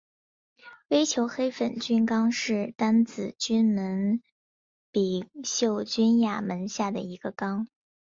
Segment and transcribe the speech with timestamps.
[0.87, 4.23] 微球黑粉菌纲是担子菌门
[4.91, 7.67] 柄锈菌亚门下的一个纲。